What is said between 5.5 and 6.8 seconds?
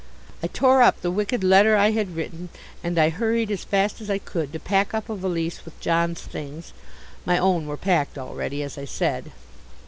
with John's things